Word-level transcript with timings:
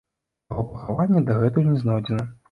Яго 0.53 0.63
пахаванне 0.69 1.21
дагэтуль 1.27 1.67
не 1.73 1.77
знойдзена. 1.83 2.25